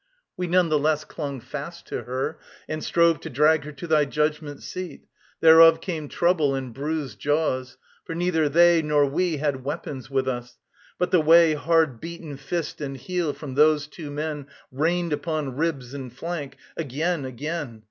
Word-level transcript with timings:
We 0.35 0.47
none 0.47 0.69
the 0.69 0.79
less 0.79 1.03
clung 1.03 1.39
fast 1.39 1.85
to 1.89 2.05
her, 2.05 2.39
and 2.67 2.83
strove 2.83 3.19
To 3.19 3.29
drag 3.29 3.65
her 3.65 3.71
to 3.73 3.85
thy 3.85 4.05
judgment 4.05 4.63
seat. 4.63 5.05
Thereof 5.41 5.79
Came 5.79 6.09
trouble 6.09 6.55
and 6.55 6.73
bruised 6.73 7.19
jaws. 7.19 7.77
For 8.03 8.15
neither 8.15 8.49
they 8.49 8.81
Nor 8.81 9.05
we 9.05 9.37
had 9.37 9.63
weapons 9.63 10.09
with 10.09 10.27
us. 10.27 10.57
But 10.97 11.11
the 11.11 11.21
way 11.21 11.53
Hard 11.53 11.99
beaten 12.01 12.35
fist 12.37 12.81
and 12.81 12.97
heel 12.97 13.31
from 13.31 13.53
those 13.53 13.85
two 13.85 14.09
men 14.09 14.47
Rained 14.71 15.13
upon 15.13 15.55
ribs 15.55 15.93
and 15.93 16.11
flank 16.11 16.57
again, 16.75 17.23
again... 17.23 17.79